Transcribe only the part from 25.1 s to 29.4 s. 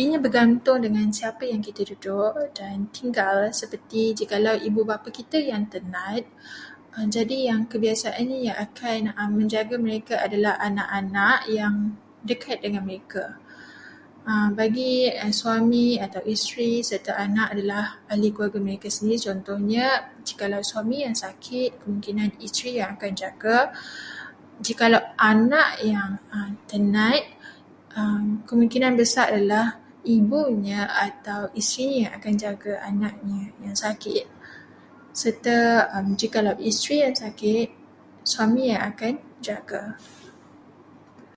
anak yang tenat, kemungkinan besar